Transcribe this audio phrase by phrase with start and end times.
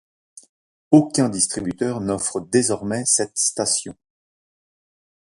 [0.89, 3.95] Aucun distributeur n'offre désormais cette station.